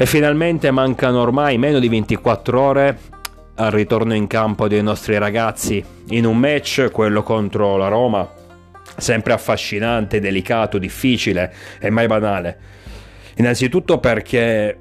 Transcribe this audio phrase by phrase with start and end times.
[0.00, 2.98] E finalmente mancano ormai meno di 24 ore
[3.56, 8.32] al ritorno in campo dei nostri ragazzi in un match, quello contro la Roma,
[8.96, 12.58] sempre affascinante, delicato, difficile e mai banale.
[13.38, 14.78] Innanzitutto perché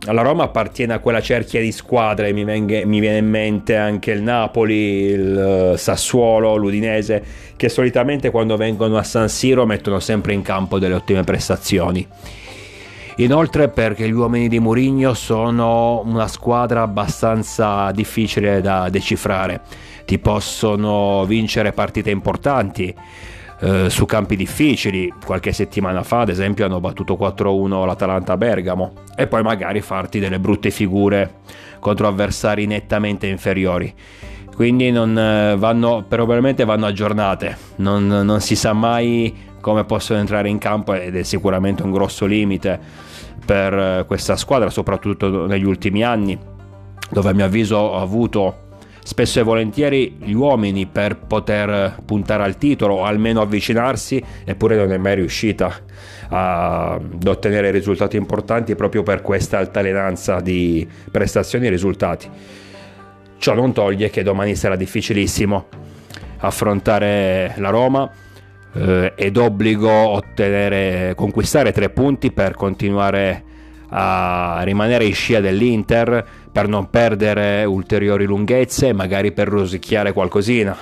[0.00, 4.10] la Roma appartiene a quella cerchia di squadre, mi, venge, mi, viene in mente anche
[4.10, 7.24] il Napoli, il Sassuolo, l'Udinese,
[7.54, 12.06] che solitamente quando vengono a San Siro mettono sempre in campo delle ottime prestazioni.
[13.16, 19.62] Inoltre perché gli uomini di Murigno sono una squadra abbastanza difficile da decifrare.
[20.04, 22.94] Ti possono vincere partite importanti
[23.60, 25.12] eh, su campi difficili.
[25.24, 30.40] Qualche settimana fa, ad esempio, hanno battuto 4-1 l'Atalanta Bergamo e poi magari farti delle
[30.40, 31.36] brutte figure
[31.78, 33.94] contro avversari nettamente inferiori
[34.54, 40.50] quindi non eh, vanno, probabilmente vanno aggiornate, non, non, si sa mai come possono entrare
[40.50, 42.78] in campo ed è sicuramente un grosso limite
[43.46, 46.38] per eh, questa squadra, soprattutto negli ultimi anni,
[47.08, 48.58] dove a mio avviso ha avuto
[49.02, 54.92] spesso e volentieri gli uomini per poter puntare al titolo o almeno avvicinarsi, eppure non
[54.92, 55.72] è mai riuscita
[56.28, 62.28] ad ottenere risultati importanti proprio per questa altalenanza di prestazioni e risultati.
[63.38, 65.68] Ciò non toglie che domani sarà difficilissimo
[66.40, 68.10] affrontare la Roma
[68.74, 73.42] eh, è d'obbligo ottenere, conquistare tre punti per continuare
[73.88, 80.76] a rimanere in scia dell'Inter, per non perdere ulteriori lunghezze e magari per rosicchiare qualcosina.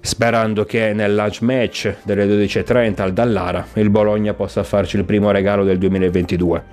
[0.00, 5.30] Sperando che nel lunch match delle 12.30 al Dallara il Bologna possa farci il primo
[5.30, 6.64] regalo del 2022.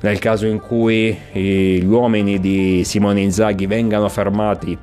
[0.00, 4.76] Nel caso in cui gli uomini di Simone Inzaghi vengano fermati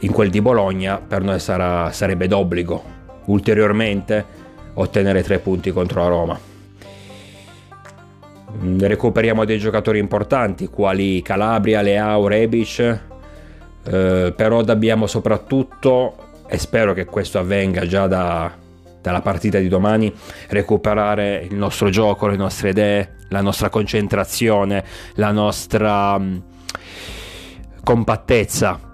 [0.00, 2.95] in quel di Bologna, per noi sarà, sarebbe d'obbligo
[3.26, 4.24] ulteriormente
[4.74, 6.38] ottenere tre punti contro la Roma.
[8.62, 13.00] Mm, recuperiamo dei giocatori importanti quali Calabria, Leao, Rebic,
[13.84, 16.16] eh, però dobbiamo soprattutto,
[16.46, 18.50] e spero che questo avvenga già da,
[19.00, 20.12] dalla partita di domani,
[20.48, 24.84] recuperare il nostro gioco, le nostre idee, la nostra concentrazione,
[25.14, 26.36] la nostra mm,
[27.82, 28.85] compattezza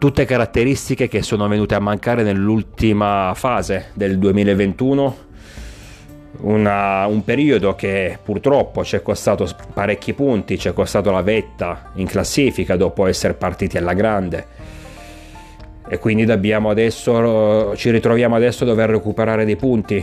[0.00, 5.16] tutte caratteristiche che sono venute a mancare nell'ultima fase del 2021,
[6.38, 11.90] una, un periodo che purtroppo ci è costato parecchi punti, ci è costato la vetta
[11.96, 14.46] in classifica dopo essere partiti alla grande.
[15.86, 20.02] E quindi adesso, ci ritroviamo adesso a dover recuperare dei punti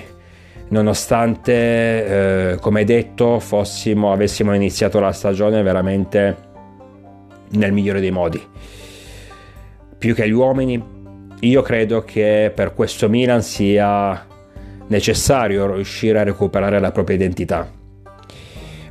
[0.69, 6.37] nonostante eh, come detto fossimo, avessimo iniziato la stagione veramente
[7.49, 8.45] nel migliore dei modi
[9.97, 10.81] più che gli uomini,
[11.39, 14.25] io credo che per questo Milan sia
[14.87, 17.69] necessario riuscire a recuperare la propria identità.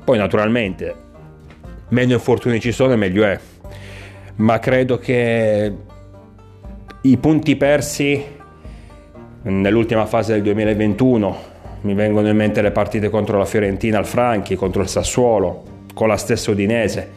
[0.04, 0.94] Poi naturalmente,
[1.88, 3.38] meno infortuni ci sono meglio è,
[4.36, 5.74] ma credo che
[7.00, 8.24] i punti persi
[9.42, 14.56] nell'ultima fase del 2021, mi vengono in mente le partite contro la Fiorentina al Franchi,
[14.56, 15.62] contro il Sassuolo,
[15.94, 17.10] con la stessa Udinese,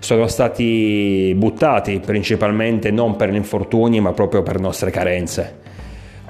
[0.00, 5.58] sono stati buttati principalmente non per infortuni ma proprio per nostre carenze,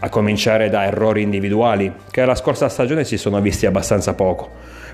[0.01, 4.49] a cominciare da errori individuali che la scorsa stagione si sono visti abbastanza poco,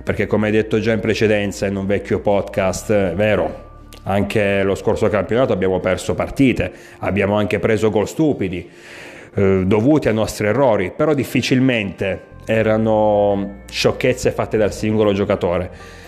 [0.04, 3.64] perché come detto già in precedenza in un vecchio podcast, è vero,
[4.04, 8.68] anche lo scorso campionato abbiamo perso partite, abbiamo anche preso gol stupidi,
[9.34, 16.04] eh, dovuti a nostri errori, però difficilmente erano sciocchezze fatte dal singolo giocatore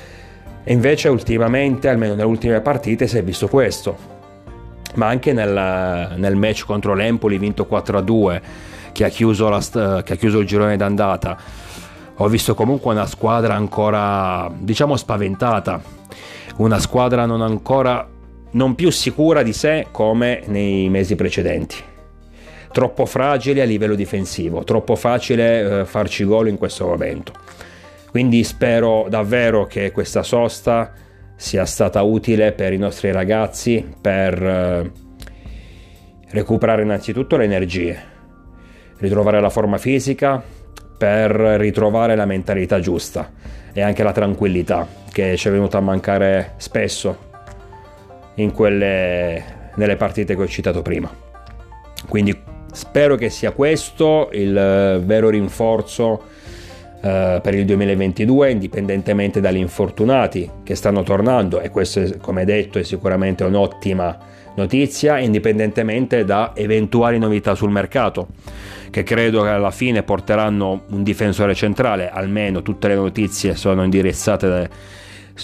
[0.68, 3.96] e invece ultimamente, almeno nelle ultime partite, si è visto questo.
[4.96, 8.40] Ma anche nel, nel match contro l'Empoli vinto 4-2,
[8.92, 11.38] che ha, chiuso la, che ha chiuso il girone d'andata,
[12.16, 15.80] ho visto comunque una squadra ancora, diciamo, spaventata.
[16.56, 18.06] Una squadra non ancora,
[18.50, 21.76] non più sicura di sé come nei mesi precedenti
[22.70, 27.32] troppo fragile a livello difensivo, troppo facile eh, farci gol in questo momento.
[28.10, 30.92] Quindi spero davvero che questa sosta
[31.36, 34.90] sia stata utile per i nostri ragazzi per eh,
[36.30, 38.02] recuperare innanzitutto le energie,
[38.98, 40.42] ritrovare la forma fisica,
[40.98, 43.30] per ritrovare la mentalità giusta
[43.72, 47.26] e anche la tranquillità che ci è venuta a mancare spesso
[48.52, 51.10] quelle, nelle partite che ho citato prima.
[52.08, 52.36] Quindi
[52.72, 56.22] spero che sia questo il eh, vero rinforzo
[57.00, 62.82] eh, per il 2022 indipendentemente dagli infortunati che stanno tornando e questo come detto è
[62.82, 64.18] sicuramente un'ottima
[64.56, 68.28] notizia indipendentemente da eventuali novità sul mercato
[68.90, 72.10] che credo che alla fine porteranno un difensore centrale.
[72.10, 74.70] Almeno tutte le notizie sono indirizzate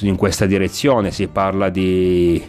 [0.01, 1.11] in questa direzione.
[1.11, 2.43] Si parla di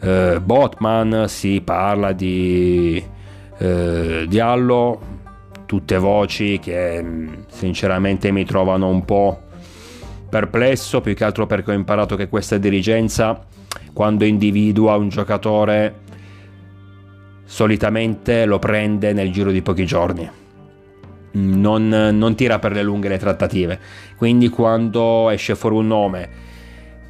[0.00, 3.02] eh, Botman si parla di
[3.58, 5.13] eh, Diallo
[5.66, 9.42] tutte voci che mm, sinceramente mi trovano un po'
[10.28, 13.46] perplesso più che altro perché ho imparato che questa dirigenza
[13.92, 16.02] quando individua un giocatore
[17.44, 20.28] solitamente lo prende nel giro di pochi giorni.
[21.32, 23.78] Non, non, tira per le lunghe le trattative.
[24.16, 26.30] Quindi quando esce fuori un nome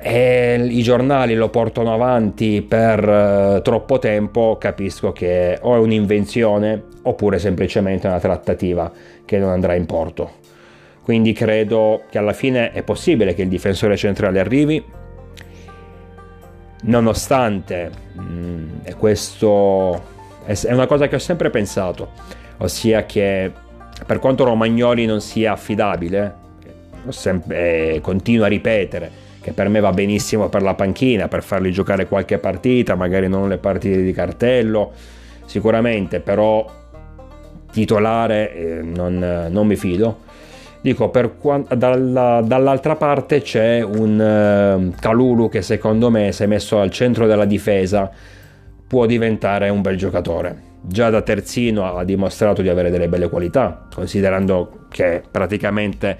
[0.06, 6.83] e i giornali lo portano avanti per uh, troppo tempo, capisco che o è un'invenzione
[7.05, 8.93] oppure semplicemente una trattativa
[9.25, 10.31] che non andrà in porto.
[11.03, 14.85] Quindi credo che alla fine è possibile che il difensore centrale arrivi,
[16.83, 17.91] nonostante,
[18.21, 20.03] mm, e questo
[20.45, 22.11] è una cosa che ho sempre pensato,
[22.59, 23.51] ossia che
[24.05, 26.35] per quanto Romagnoli non sia affidabile,
[27.09, 31.70] sempre, eh, continuo a ripetere che per me va benissimo per la panchina, per farli
[31.70, 34.91] giocare qualche partita, magari non le partite di cartello,
[35.44, 36.67] sicuramente, però
[37.70, 40.20] titolare eh, non, non, mi fido.
[40.81, 41.35] Dico, per,
[41.76, 47.44] dalla, dall'altra parte c'è un uh, Calulu che secondo me è messo al centro della
[47.44, 48.11] difesa
[48.87, 50.73] può diventare un bel giocatore.
[50.81, 56.17] Già da terzino ha dimostrato di avere delle belle qualità, considerando che praticamente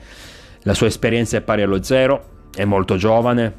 [0.65, 3.53] la sua esperienza è pari allo zero, è molto giovane,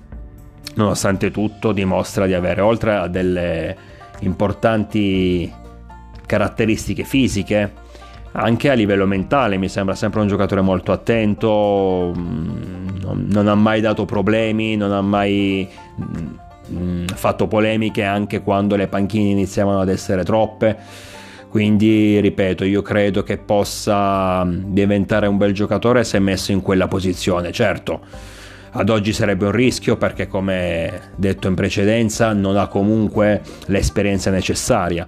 [0.76, 3.76] nonostante tutto dimostra di avere, oltre a delle
[4.20, 5.52] importanti
[6.26, 7.84] caratteristiche fisiche,
[8.32, 13.80] anche a livello mentale mi sembra sempre un giocatore molto attento, mm, non, ha mai
[13.82, 15.70] dato problemi, non ha mai
[16.02, 20.76] mm, Mm, fatto polemiche anche quando le panchine iniziavano ad essere troppe.
[21.50, 27.52] Quindi, ripeto, io credo che possa diventare un bel giocatore se messo in quella posizione.
[27.52, 28.02] Certo,
[28.78, 35.08] ad oggi sarebbe un rischio perché, come detto in precedenza, non ha comunque l'esperienza necessaria.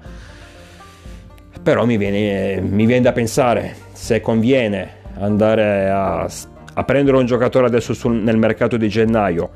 [1.62, 6.30] Però mi viene, mi viene da pensare se conviene andare a,
[6.74, 9.50] a prendere un giocatore adesso sul, nel mercato di gennaio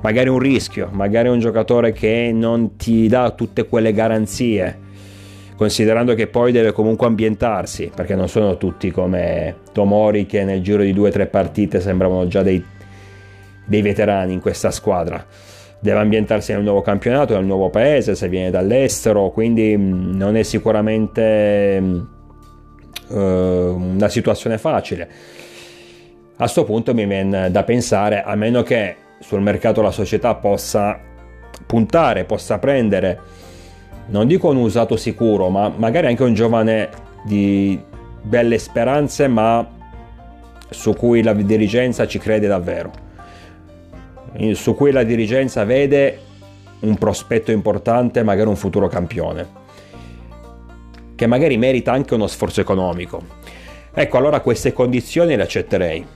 [0.00, 4.78] magari un rischio, magari un giocatore che non ti dà tutte quelle garanzie,
[5.56, 10.82] considerando che poi deve comunque ambientarsi, perché non sono tutti come Tomori che nel giro
[10.82, 12.62] di due o tre partite sembravano già dei,
[13.64, 15.24] dei veterani in questa squadra.
[15.78, 20.42] Deve ambientarsi nel nuovo campionato, nel nuovo paese, se viene dall'estero, quindi mm, non è
[20.42, 21.82] sicuramente
[23.08, 25.08] uh, una situazione facile.
[26.36, 30.98] A questo punto mi viene da pensare, a meno che sul mercato la società possa
[31.66, 33.20] puntare, possa prendere,
[34.06, 36.88] non dico un usato sicuro, ma magari anche un giovane
[37.24, 37.80] di
[38.22, 39.66] belle speranze, ma
[40.70, 42.90] su cui la dirigenza ci crede davvero,
[44.52, 46.18] su cui la dirigenza vede
[46.80, 49.46] un prospetto importante, magari un futuro campione,
[51.14, 53.22] che magari merita anche uno sforzo economico.
[53.92, 56.06] Ecco, allora queste condizioni le accetterei.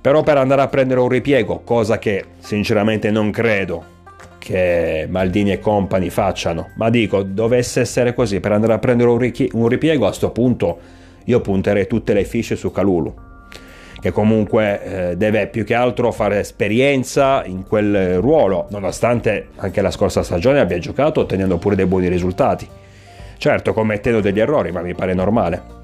[0.00, 3.98] Però per andare a prendere un ripiego, cosa che sinceramente non credo
[4.38, 9.68] che Maldini e compagni facciano, ma dico, dovesse essere così, per andare a prendere un,
[9.68, 10.78] ripiego a questo punto
[11.26, 13.14] io punterei tutte le fiche su Calulu,
[14.00, 19.90] che comunque eh, deve più che altro fare esperienza in quel ruolo, nonostante anche la
[19.90, 22.66] scorsa stagione abbia giocato ottenendo pure dei buoni risultati.
[23.36, 25.78] Certo, commettendo degli errori, ma mi pare normale.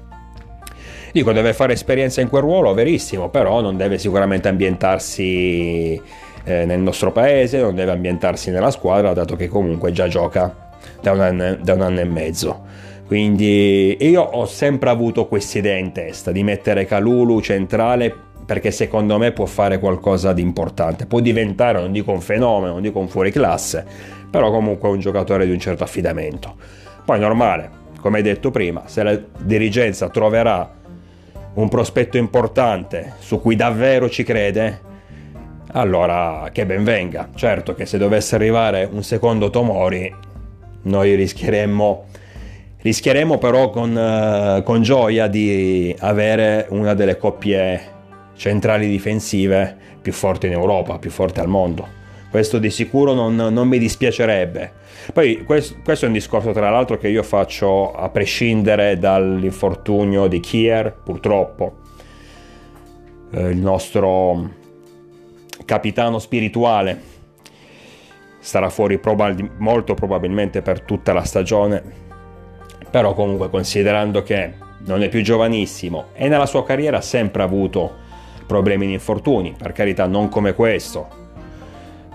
[1.11, 5.99] Dico, deve fare esperienza in quel ruolo, verissimo, però non deve sicuramente ambientarsi
[6.43, 10.69] eh, nel nostro paese, non deve ambientarsi nella squadra, dato che comunque già gioca
[11.01, 12.65] da un anno, da un anno e mezzo.
[13.07, 18.13] Quindi io ho sempre avuto questa idea in testa di mettere Calulu centrale
[18.45, 21.05] perché secondo me può fare qualcosa di importante.
[21.05, 23.85] Può diventare, non dico un fenomeno, non dico un fuoriclasse,
[24.29, 26.55] però comunque un giocatore di un certo affidamento.
[27.05, 27.69] Poi normale,
[28.01, 30.75] come detto prima, se la dirigenza troverà
[31.53, 34.81] un prospetto importante su cui davvero ci crede,
[35.71, 37.29] allora che ben venga.
[37.35, 40.13] Certo che se dovesse arrivare un secondo Tomori,
[40.83, 42.05] noi rischieremmo,
[42.87, 47.95] rischieremmo però con, uh, con gioia di avere una delle coppie
[48.35, 51.95] centrali difensive più forti in Europa, più forti al mondo.
[52.29, 54.71] Questo di sicuro non, non mi dispiacerebbe.
[55.11, 60.39] Poi questo, questo, è un discorso tra l'altro che io faccio a prescindere dall'infortunio di
[60.39, 61.79] Kier, purtroppo.
[63.31, 64.49] Eh, il nostro
[65.65, 67.01] capitano spirituale
[68.39, 72.05] starà fuori probab- molto probabilmente per tutta la stagione,
[72.89, 74.53] però comunque considerando che
[74.85, 78.05] non è più giovanissimo e nella sua carriera ha sempre avuto
[78.45, 81.07] problemi di infortuni, per carità non come questo,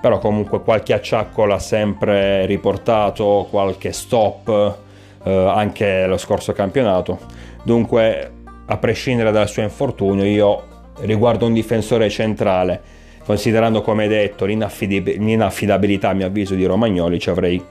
[0.01, 4.77] però comunque qualche acciacco l'ha sempre riportato, qualche stop
[5.23, 7.19] eh, anche lo scorso campionato,
[7.63, 8.33] dunque
[8.67, 10.63] a prescindere dal suo infortunio io
[11.01, 12.81] riguardo un difensore centrale
[13.25, 17.63] considerando come detto l'inaffidabilità a mio avviso di Romagnoli ci avrei,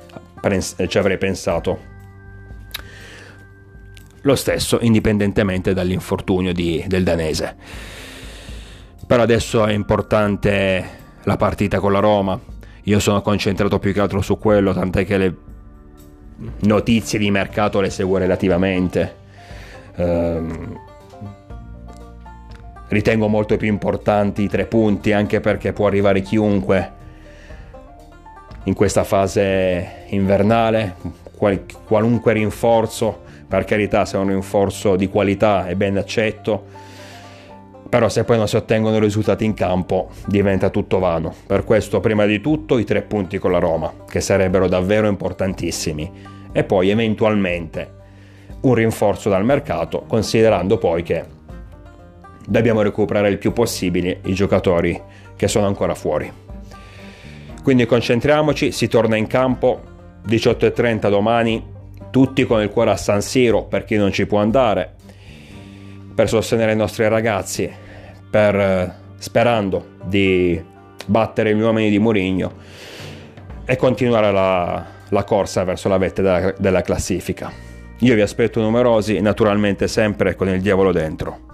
[0.88, 1.91] ci avrei pensato
[4.22, 7.56] lo stesso indipendentemente dall'infortunio di, del danese.
[9.06, 12.40] Però adesso è importante la partita con la Roma.
[12.84, 15.36] Io sono concentrato più che altro su quello tant'è che le
[16.62, 19.16] notizie di mercato le seguo relativamente.
[19.96, 20.80] Ehm,
[22.88, 27.00] ritengo molto più importanti i tre punti anche perché può arrivare chiunque
[28.66, 30.96] in questa fase invernale
[31.36, 36.64] qual- qualunque rinforzo per carità se è un rinforzo di qualità è ben accetto
[37.90, 42.26] però se poi non si ottengono risultati in campo diventa tutto vano per questo prima
[42.26, 46.10] di tutto i tre punti con la Roma che sarebbero davvero importantissimi
[46.54, 48.00] e poi eventualmente
[48.62, 51.26] un rinforzo dal mercato considerando poi che
[52.48, 55.00] dobbiamo recuperare il più possibile i giocatori
[55.36, 56.32] che sono ancora fuori.
[57.62, 59.82] Quindi concentriamoci, si torna in campo
[60.26, 61.80] 18.30 domani,
[62.12, 64.94] tutti con il cuore a San Siro per chi non ci può andare,
[66.14, 67.72] per sostenere i nostri ragazzi,
[68.30, 70.62] per, eh, sperando di
[71.06, 72.54] battere gli uomini di Mourinho
[73.66, 77.52] e continuare la, la corsa verso la vetta della, della classifica.
[78.00, 81.51] Io vi aspetto numerosi, naturalmente sempre con il diavolo dentro.